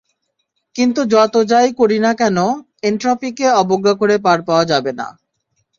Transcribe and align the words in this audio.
কিন্তু 0.75 1.01
যত 1.13 1.33
যা–ই 1.51 1.69
করি 1.79 1.97
না 2.05 2.11
কেন, 2.13 2.37
এনট্রপিকে 2.83 3.47
অবজ্ঞা 3.61 3.93
করে 4.01 4.15
পার 4.25 4.39
পাওয়া 4.47 4.63
যাবে 4.71 4.91
না। 4.99 5.07